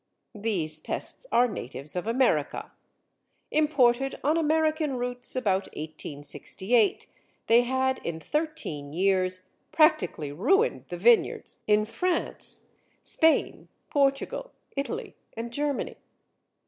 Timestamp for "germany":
15.53-15.97